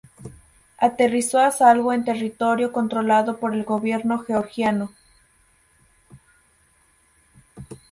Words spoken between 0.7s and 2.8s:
Aterrizó a salvo en territorio